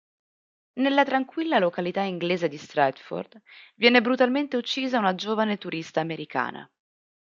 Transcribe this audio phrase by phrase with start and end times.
[0.79, 3.39] Nella tranquilla località inglese di Stratford
[3.75, 6.67] viene brutalmente uccisa una giovane turista americana.